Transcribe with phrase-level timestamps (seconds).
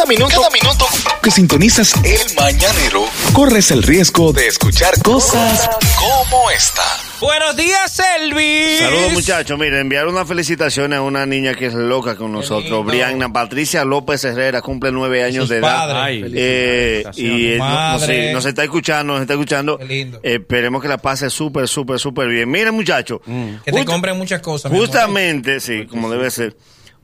[0.00, 0.86] Cada minuto, cada minuto
[1.22, 3.04] que sintonizas el mañanero,
[3.34, 5.68] corres el riesgo de escuchar cosas
[5.98, 6.80] como esta.
[7.20, 8.78] Buenos días, Elvis.
[8.78, 12.86] Saludos muchachos, miren, enviar una felicitación a una niña que es loca con nosotros.
[12.86, 16.02] Brianna Patricia López Herrera, cumple nueve años Sus de edad.
[16.02, 19.76] Ay, Eh, y eh, no- no sé, nos está escuchando, nos está escuchando.
[19.76, 20.18] Qué lindo.
[20.22, 22.50] Eh, esperemos que la pase súper, súper, súper bien.
[22.50, 23.20] Miren muchachos,
[23.66, 24.72] Que te compren muchas cosas.
[24.72, 26.56] justamente, sí, como debe ser,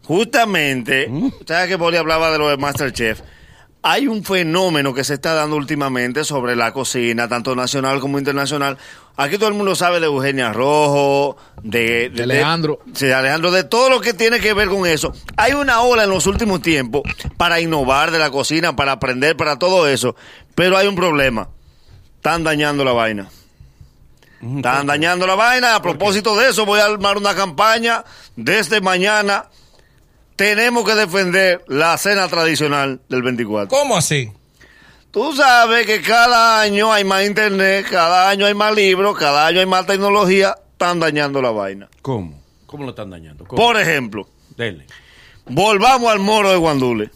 [0.06, 1.10] justamente,
[1.46, 3.20] ¿sabes que Poli hablaba de lo de Masterchef?
[3.82, 8.78] Hay un fenómeno que se está dando últimamente sobre la cocina, tanto nacional como internacional.
[9.16, 12.80] Aquí todo el mundo sabe de Eugenia Rojo, de, De Alejandro.
[12.94, 15.12] sí, Alejandro, de todo lo que tiene que ver con eso.
[15.36, 17.02] Hay una ola en los últimos tiempos
[17.36, 20.16] para innovar de la cocina, para aprender, para todo eso.
[20.56, 21.48] Pero hay un problema.
[22.16, 23.28] Están dañando la vaina.
[24.42, 25.76] Están dañando la vaina.
[25.76, 29.46] A propósito de eso, voy a armar una campaña desde mañana.
[30.36, 33.68] Tenemos que defender la cena tradicional del 24.
[33.68, 34.30] ¿Cómo así?
[35.10, 39.60] Tú sabes que cada año hay más internet, cada año hay más libros, cada año
[39.60, 40.54] hay más tecnología.
[40.72, 41.88] Están dañando la vaina.
[42.02, 42.38] ¿Cómo?
[42.66, 43.46] ¿Cómo lo están dañando?
[43.46, 43.60] ¿Cómo?
[43.62, 44.28] Por ejemplo,
[44.58, 44.86] Dele.
[45.46, 47.10] volvamos al moro de Guandule.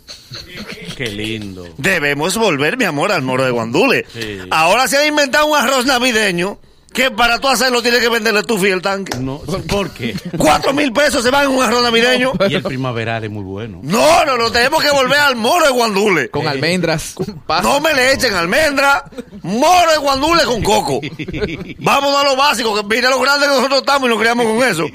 [0.97, 1.67] Qué lindo.
[1.77, 4.07] Debemos volver, mi amor, al moro de Guandule.
[4.11, 4.39] Sí.
[4.51, 6.59] Ahora se ha inventado un arroz navideño
[6.93, 9.17] que para tú hacerlo tienes que venderle tu fiel tanque.
[9.19, 9.39] No,
[9.69, 10.15] ¿Por qué?
[10.37, 12.33] Cuatro mil pesos se van en un arroz navideño.
[12.49, 13.81] Y el primaveral es muy bueno.
[13.83, 16.31] No, no, no, tenemos que volver al moro de Guandule.
[16.31, 17.65] Con almendras, con pasas.
[17.65, 19.05] No me le echen almendra,
[19.43, 21.01] moro de guandule con coco.
[21.79, 24.63] Vámonos a lo básico, que mira lo grande que nosotros estamos y nos criamos con
[24.63, 24.87] eso.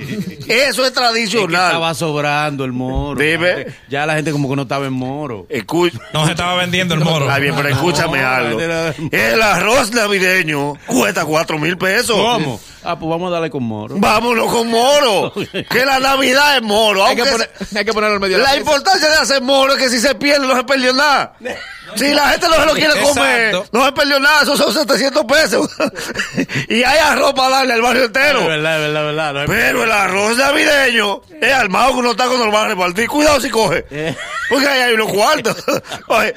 [0.48, 1.66] Eso es Es que tradicional.
[1.68, 3.20] estaba sobrando el moro.
[3.20, 3.68] Dime.
[3.90, 5.46] Ya la gente como que no estaba en moro.
[5.50, 5.98] Escucha.
[6.14, 7.26] No se estaba vendiendo el moro.
[7.26, 8.60] Está bien, pero escúchame No, algo.
[9.12, 12.16] El arroz navideño cuesta cuatro mil pesos.
[12.16, 12.60] ¿Cómo?
[12.88, 13.96] Ah, pues vamos a darle con moro.
[13.98, 15.34] Vámonos con moro.
[15.70, 17.04] Que la Navidad es moro.
[17.06, 19.74] Hay que, poner, hay que ponerlo en medio de La la importancia de hacer moro
[19.74, 21.34] es que si se pierde no se perdió nada.
[21.96, 23.70] Si la gente no se lo quiere comer, Exacto.
[23.72, 25.70] no se perdió nada, esos son 700 pesos.
[26.70, 28.40] y hay arroz para darle al barrio entero.
[28.42, 29.34] Es verdad, es verdad, es verdad.
[29.34, 33.08] No hay- Pero el arroz navideño es armado con unos tacos, a repartir.
[33.08, 33.86] Cuidado si coge.
[33.92, 34.16] Eh.
[34.50, 35.56] Porque ahí hay unos cuartos.
[36.08, 36.34] Oye,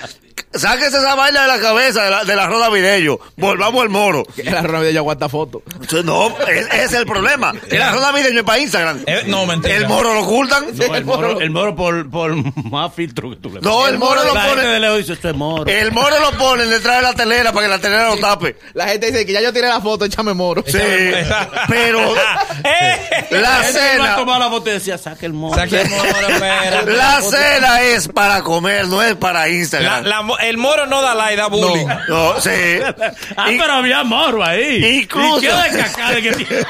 [0.53, 3.19] sáquese esa vaina de la cabeza de la- del arroz navideño.
[3.37, 4.25] Volvamos al moro.
[4.37, 5.63] El arroz navideño aguanta foto.
[6.05, 7.53] No, es- ese es el problema.
[7.71, 9.03] El arroz navideño es para Instagram.
[9.07, 9.77] Eh, no, mentira.
[9.77, 10.67] El moro lo ocultan.
[10.75, 12.35] No, el moro, el moro por, por
[12.71, 14.81] más filtro que tú le No, el moro lo La gente de pone.
[14.81, 15.65] lejos dice, esto es moro.
[15.71, 18.57] El moro lo ponen detrás de la telera para que la telera lo tape.
[18.75, 20.63] La gente dice que ya yo tiré la foto, échame moro.
[20.67, 20.79] Sí,
[21.69, 22.15] pero
[22.65, 25.55] Eh, la La cena, la y decía, saque el moro.
[25.57, 26.83] saque el moro, espera.
[26.83, 30.05] la cena es para comer, no es para La- Instagram.
[30.05, 31.87] la el moro no da like, da bullying.
[32.09, 32.51] No, sí.
[33.37, 35.01] Ah, Y- pero había moro ahí.
[35.03, 36.63] Incluso- ¿Y qué de cacale que tiene?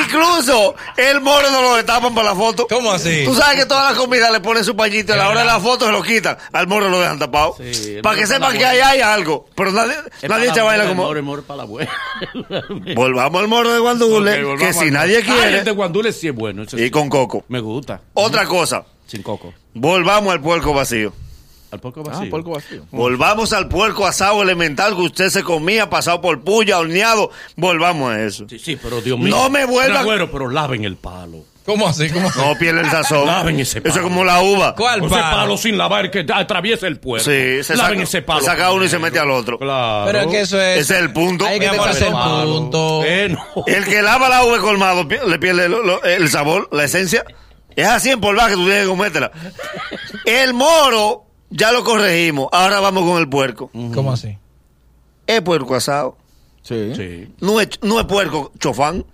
[0.00, 2.66] Incluso el moro no lo destapan para la foto.
[2.68, 3.22] ¿Cómo así?
[3.24, 5.46] Tú sabes que todas las comidas le ponen su pañito y a la hora de
[5.46, 6.36] la foto se lo quitan.
[6.52, 7.54] Al moro lo dejan tapado.
[7.58, 9.46] Sí, para que sepan que ahí hay algo.
[9.54, 11.02] Pero nadie, Es nadie para echa la vaina buena, como.
[11.02, 11.90] El moro, el moro es para la buena.
[12.94, 15.58] Volvamos al moro de Guandule, que si nadie Ay, quiere.
[15.58, 16.62] el de guandule sí es bueno.
[16.64, 16.90] Y sí.
[16.90, 17.44] con coco.
[17.48, 18.00] Me gusta.
[18.14, 19.52] Otra cosa, Sin coco.
[19.74, 21.12] volvamos al puerco vacío.
[21.72, 22.30] Al porco Ah, vacío.
[22.30, 22.84] puerco vacío.
[22.90, 27.30] Volvamos al puerco asado elemental que usted se comía, pasado por puya, horneado.
[27.56, 28.46] Volvamos a eso.
[28.48, 29.34] Sí, sí, pero Dios mío.
[29.34, 31.38] No me vuelva- Pero, güero, pero laven el palo.
[31.64, 32.10] ¿Cómo así?
[32.10, 32.40] ¿Cómo así?
[32.40, 33.24] No pierde el sazón.
[33.24, 34.02] Laven ese Eso es palo.
[34.08, 34.74] como la uva.
[34.74, 35.36] ¿Cuál Ese palo?
[35.36, 37.24] palo sin lavar que atraviesa el puerco.
[37.24, 38.40] Sí, se laven saca- ese palo.
[38.40, 39.58] se saca uno y se mete al otro.
[39.58, 40.04] Claro.
[40.06, 40.80] Pero es que eso es.
[40.80, 41.46] Ese es el punto.
[41.46, 41.70] Hay es
[42.02, 42.58] el palo.
[42.58, 43.02] punto.
[43.04, 43.64] Eh, no.
[43.66, 45.70] El que lava la uva colmado le pierde
[46.04, 47.24] el sabor, la esencia.
[47.76, 49.30] Es así en polvar que tú tienes que comértela.
[50.26, 52.48] El moro, ya lo corregimos.
[52.52, 53.70] Ahora vamos con el puerco.
[53.94, 54.36] ¿Cómo así?
[55.26, 56.16] Es puerco asado.
[56.62, 56.92] Sí.
[56.96, 57.28] Sí.
[57.40, 59.04] No es, no es puerco chofán.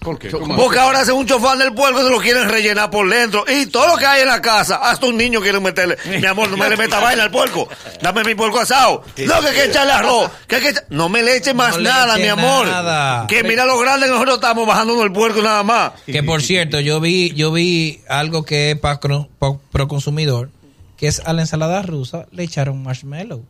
[0.00, 0.30] ¿Por qué?
[0.30, 0.56] ¿Cómo?
[0.56, 3.44] Porque ahora hacen un chofán del puerco, se lo quieren rellenar por dentro.
[3.46, 5.96] Y todo lo que hay en la casa, hasta un niño quiere meterle.
[6.20, 7.68] Mi amor, no me le meta vaina al puerco.
[8.00, 9.04] Dame mi puerco asado.
[9.18, 10.28] No, que hay que echarle arroz.
[10.48, 12.66] Que hay que echa- No me le eche más No le nada, eche mi amor.
[12.66, 13.28] nada.
[13.28, 15.92] Que mira lo grande que nosotros estamos bajándonos el puerco nada más.
[16.04, 20.50] Que por cierto, yo vi, yo vi algo que es para pro consumidor,
[21.02, 23.44] que es a la ensalada rusa le echaron marshmallow.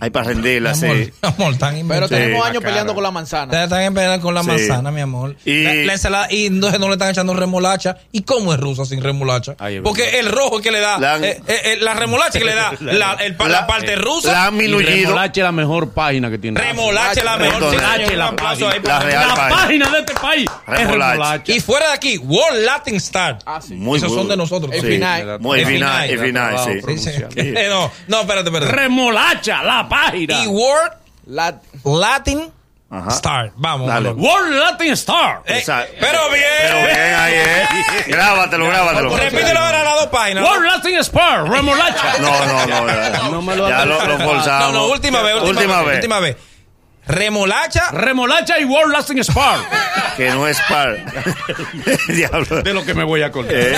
[0.00, 1.12] Hay para rendirla, Mi amor, sí.
[1.22, 3.44] mi amor, tan Pero tenemos Sí, años peleando con la manzana.
[3.46, 4.46] Ustedes están empezando con la Sí.
[4.48, 5.34] manzana, mi amor.
[5.44, 7.96] Y- La, la ensalada, y entonces no le están echando remolacha.
[8.12, 9.56] ¿Y cómo es rusa sin remolacha?
[9.58, 10.20] Ay, Porque verdad.
[10.20, 13.14] el rojo que le da, La- eh, eh, eh, la remolacha que le da, la,
[13.14, 14.30] el pa- la La- parte rusa.
[14.32, 14.58] La han.
[14.58, 16.60] Remolacha es la mejor página que tiene.
[16.60, 17.54] remolacha es la mejor.
[17.72, 18.82] Remolacha la página.
[18.82, 19.56] para La real La página.
[19.62, 21.52] página de este país es Remolacha.
[21.52, 23.38] Y fuera de aquí, World Latin Star.
[23.46, 23.74] Ah, sí.
[23.74, 24.72] Muy Esos son de nosotros.
[24.74, 25.40] El final.
[25.40, 27.10] Muy El final, el final, sí.
[27.36, 28.72] Eh, no, no, espérate, espérate.
[28.72, 30.42] Remolacha, la página.
[30.42, 30.92] Y World
[31.26, 32.50] La- Latin
[32.90, 33.10] Ajá.
[33.10, 33.52] Star.
[33.56, 33.86] Vamos.
[33.86, 34.12] Dale.
[34.12, 35.42] World Latin Star.
[35.44, 35.92] Eh, Exacto.
[36.00, 36.44] pero bien.
[36.62, 37.66] Pero bien ahí, ¿eh?
[38.06, 39.14] Grábatelo, grábatelo.
[39.14, 40.42] Repítelo ahora a las dos páginas.
[40.44, 41.44] World Latin Star.
[41.50, 42.14] Remolacha.
[42.20, 42.86] No, no, no.
[42.88, 43.28] ya.
[43.30, 44.72] No me lo Ya lo, lo forzamos.
[44.72, 45.94] No, no, última vez, última, Última vez, vez.
[45.96, 46.36] Última vez.
[47.06, 47.90] Remolacha.
[47.92, 49.58] Remolacha y World Latin Star.
[50.18, 50.98] Que no es par.
[52.08, 52.62] Diablo.
[52.62, 53.54] De lo que me voy a acordar.
[53.54, 53.76] Eh.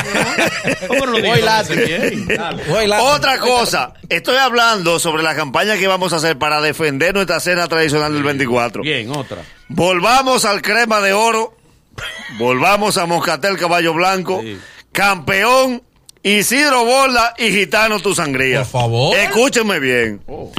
[3.01, 7.69] Otra cosa, estoy hablando sobre la campaña que vamos a hacer para defender nuestra cena
[7.69, 8.83] tradicional del 24.
[8.83, 9.39] Bien, otra.
[9.69, 11.55] Volvamos al crema de oro,
[12.39, 14.59] volvamos a Moscatel Caballo Blanco, Sí.
[14.93, 15.83] campeón,
[16.23, 18.61] Isidro Borda y Gitano Tu Sangría.
[18.63, 19.17] Por favor.
[19.17, 20.23] Escúchenme bien.
[20.27, 20.51] Oh.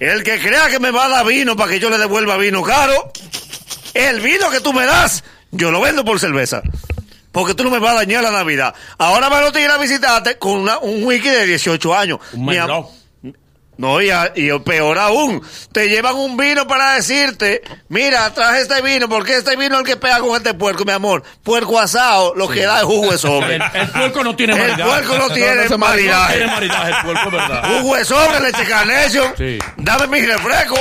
[0.00, 2.62] El que crea que me va a dar vino para que yo le devuelva vino
[2.62, 3.10] caro,
[3.94, 6.62] el vino que tú me das, yo lo vendo por cerveza.
[7.32, 8.74] Porque tú no me vas a dañar la Navidad.
[8.98, 12.18] Ahora me lo te ir a visitarte con una- un wiki de 18 años.
[12.32, 12.46] Un
[13.76, 15.42] no, y, a- y peor aún,
[15.72, 19.86] te llevan un vino para decirte, mira, traje este vino, porque este vino es el
[19.86, 21.24] que pega con este puerco, mi amor.
[21.42, 23.56] Puerco asado, lo que da es jugo de sobre.
[23.56, 24.84] El, el puerco no tiene El maridaje.
[24.84, 26.46] puerco no tiene no No tiene maridaje.
[26.46, 27.80] maridaje el puerco, ¿verdad?
[27.80, 29.34] Jugo de sobre, leche carnation.
[29.36, 29.58] Sí.
[29.78, 30.76] Dame mi refresco,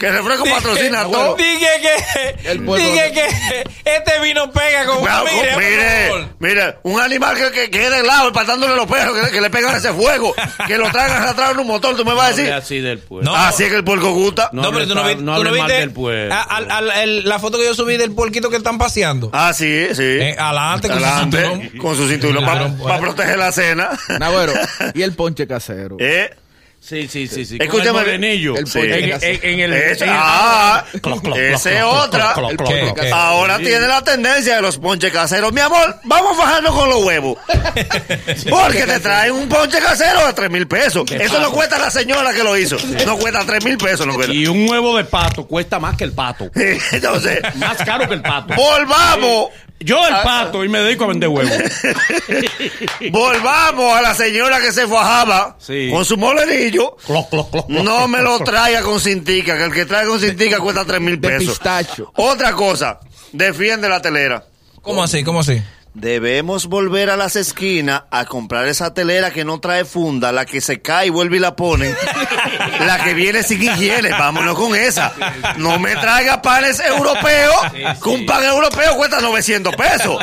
[0.00, 1.36] que el refresco patrocina todo.
[1.36, 7.00] Dije que, El puerco- dije que este vino pega con Bravo, mire, mire, mire, un
[7.00, 10.34] animal que, que quede de lado, patándole los perros, que, que le pegan ese fuego,
[10.66, 12.52] que lo traigan arrastrado en un motor, tú me vas a No decir.
[12.52, 13.30] así del puerco.
[13.30, 13.36] No.
[13.36, 14.48] Así es que el puerco gusta.
[14.52, 16.34] No, No, pero tú no, hable vi- no tú no viste del puerco.
[16.34, 19.30] a- al- al- el- la foto que yo subí del puerquito que están paseando.
[19.34, 20.02] Ah, sí, sí.
[20.02, 21.78] Eh, adelante con su Adelante, cinturón.
[21.78, 22.44] con su cinturón
[22.82, 23.90] para proteger la cena.
[24.18, 24.54] Nagüero,
[24.94, 25.96] y el ponche casero.
[26.00, 26.30] eh,
[26.80, 27.58] Sí, sí, sí, sí.
[27.60, 28.78] Escúchame, el Sí.
[28.78, 29.72] En, en el...
[29.74, 33.12] en el- ah, Cloc, cloc, esa cloc, es cloc, otra.
[33.12, 35.52] Ahora tiene la tendencia de los ponches caseros.
[35.52, 37.38] Mi amor, vamos a bajarnos con los huevos.
[38.50, 41.10] Porque te traen un ponche casero a tres mil pesos.
[41.10, 42.76] Eso no cuesta la señora que lo hizo.
[43.06, 44.32] No cuesta tres mil pesos, no cuesta.
[44.32, 46.50] Y un huevo de pato cuesta más que el pato.
[46.92, 48.54] Entonces, Más caro que el pato.
[48.54, 49.50] volvamos.
[49.82, 51.52] Yo el pato y me dedico a vender huevos.
[53.10, 55.88] Volvamos a la señora que se fajaba Sí.
[55.90, 56.96] con su molenillo.
[57.06, 57.82] Cloc, cloc, cloc, cloc.
[57.84, 61.20] No me lo traiga con cintica, que el que trae con cintica cuesta tres mil
[61.20, 61.48] De pesos.
[61.58, 62.12] pistacho.
[62.16, 63.00] Otra cosa,
[63.32, 64.44] defiende la telera.
[64.82, 65.24] ¿Cómo así?
[65.24, 65.60] ¿Cómo así?
[65.92, 70.60] Debemos volver a las esquinas a comprar esa telera que no trae funda, la que
[70.60, 71.94] se cae y vuelve y la ponen.
[72.86, 75.12] la que viene sin higiene, vámonos con esa.
[75.56, 77.56] No me traiga panes europeos,
[78.00, 80.22] que un pan europeo cuesta 900 pesos.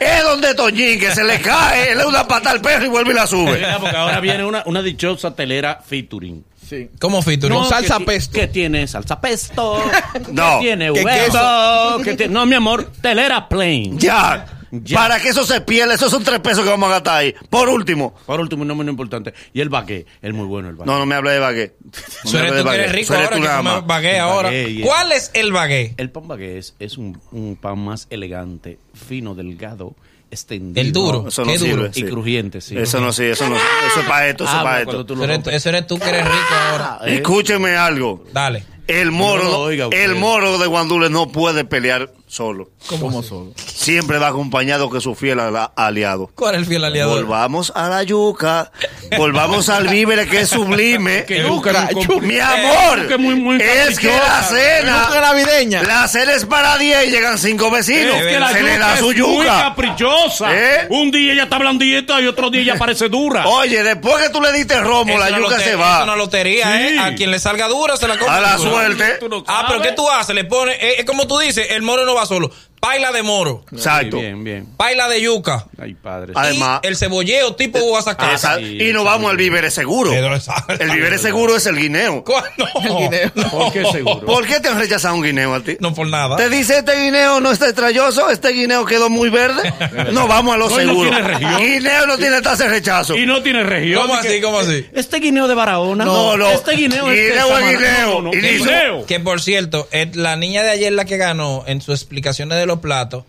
[0.00, 3.12] es donde Toñín, que se le cae, le da una pata al perro y vuelve
[3.12, 3.64] y la sube.
[3.80, 6.44] Porque ahora viene una, una dichosa telera featuring.
[6.68, 6.90] Sí.
[7.00, 7.56] ¿Cómo featuring?
[7.56, 8.32] No, salsa que pesto.
[8.32, 9.84] Que tiene salsa pesto.
[10.32, 10.58] No.
[10.58, 12.02] Que tiene ¿Qué huevo.
[12.02, 13.96] que tiene- no, mi amor, telera plain.
[14.00, 14.46] Ya.
[14.70, 14.98] Ya.
[14.98, 17.34] Para que eso se pierda, esos son tres pesos que vamos a gastar ahí.
[17.50, 18.14] Por último.
[18.26, 19.32] Por último, no menos importante.
[19.54, 20.90] Y el bagué, el muy bueno el bagué.
[20.90, 21.76] No, no me hable de baguette.
[22.24, 24.48] No de tú que eres rico ahora que comes bagué ahora.
[24.48, 24.80] bagué.
[24.82, 25.94] ¿Cuál es el bagué?
[25.96, 29.94] El pan bagué es, es un, un pan más elegante, fino, delgado,
[30.30, 30.80] extendido.
[30.84, 31.28] El duro.
[31.28, 31.70] Eso no Qué sirve.
[31.76, 31.86] duro.
[31.90, 32.02] Y sí.
[32.04, 32.76] crujiente, sí.
[32.76, 33.54] Eso no sí, eso no.
[33.56, 35.06] Eso es para esto, eso es Ah, para esto.
[35.06, 35.54] tú Eso eres, rompes.
[35.54, 36.98] eso eres tú que eres rico ahora.
[37.06, 37.14] Eh.
[37.16, 38.24] Escúcheme algo.
[38.32, 38.64] Dale.
[38.88, 42.70] El moro, No el moro de Guandules no puede pelear solo.
[43.00, 43.52] ¿Cómo solo?
[43.56, 45.38] Siempre va acompañado que su fiel
[45.76, 46.30] aliado.
[46.34, 47.10] ¿Cuál es el fiel aliado?
[47.14, 48.70] Volvamos a la yuca,
[49.16, 51.24] volvamos al víver que es sublime.
[51.26, 52.26] Que yuca, Yuca, yuca.
[52.26, 55.82] Mi amor, que muy, muy es que la Yuca cena, navideña.
[55.82, 58.16] la cena es para 10 y llegan cinco vecinos.
[58.16, 59.62] Es que la Se le yuca da su es muy yuca.
[59.62, 60.54] caprichosa.
[60.56, 60.86] ¿Eh?
[60.90, 63.46] Un día ella está blandita y otro día ella parece dura.
[63.46, 66.04] Oye, después que tú le diste romo, Es la yuca se Es va.
[66.04, 66.94] una lotería, Sí.
[66.94, 66.98] ¿eh?
[67.00, 68.36] A quien le salga dura se la compra.
[68.36, 68.70] A la dura.
[68.70, 69.18] suerte.
[69.28, 69.82] No Ah, pero.
[69.82, 70.34] ¿qué tú haces?
[70.34, 72.50] Le pones, es, es como tú dices, el moro no va solo.
[72.86, 74.18] Paila de moro, Exacto.
[74.20, 74.66] Bien, bien.
[74.76, 75.66] paila de yuca.
[75.78, 76.32] Ay, padre.
[76.36, 78.34] Además- y el cebolleo tipo guasacaca.
[78.34, 80.12] Esa- sí, y nos vamos al víveres seguro.
[80.12, 82.22] El víveres seguro es el guineo.
[82.24, 82.66] ¿Cuándo?
[82.82, 83.30] El guineo.
[83.50, 84.20] ¿Por qué seguro?
[84.26, 85.76] ¿Por qué te han rechazado un guineo a ti?
[85.80, 86.36] No por nada.
[86.36, 89.72] Te dice este guineo no está estrelloso, este guineo quedó muy verde.
[90.12, 91.10] No vamos a lo No, y no seguro.
[91.10, 91.56] tiene región.
[91.58, 93.16] Guineo no tiene tasa de rechazo.
[93.16, 94.02] Y no tiene región.
[94.02, 94.40] ¿Cómo así?
[94.40, 94.86] ¿Cómo así?
[94.92, 96.04] Este guineo de Barahona.
[96.04, 96.50] No, no.
[96.50, 97.70] Este guineo, es Guineo es Samaná.
[97.72, 98.08] guineo.
[98.14, 99.06] No, no, Y ¿qué dice- guineo?
[99.06, 102.66] Que por cierto, eh, la niña de ayer, la que ganó, en sus explicaciones de
[102.66, 103.24] los platos,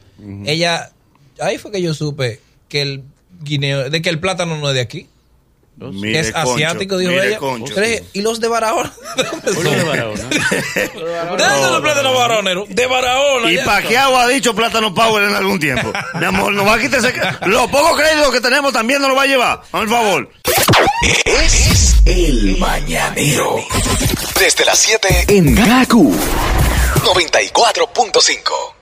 [0.45, 0.91] ella,
[1.39, 2.39] ahí fue que yo supe
[2.69, 3.03] que el
[3.41, 5.07] guineo, de que el plátano no es de aquí,
[5.79, 7.37] Mire, es Concho, asiático, dijo mire, ella.
[7.37, 7.75] Concho.
[8.13, 8.91] ¿Y los de Barahona?
[9.15, 9.83] ¿De dónde?
[9.83, 10.23] Barahona.
[10.75, 12.69] ¿De dónde los plátanos barroneros?
[12.69, 13.51] De Barahona.
[13.51, 13.57] Y.
[13.59, 15.93] Paquiao ha dicho Plátano Power en algún tiempo.
[16.19, 17.13] Mi amor, nos va a quitar ese...
[17.45, 19.61] Los pocos créditos que tenemos también nos lo va a llevar.
[19.69, 20.29] Por favor.
[21.25, 23.63] Es el mañanero.
[24.39, 26.11] Desde las 7 en Gaku
[27.03, 28.76] 94.5.